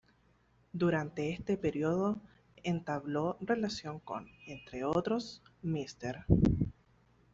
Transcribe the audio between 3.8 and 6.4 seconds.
con, entre otros, Mr.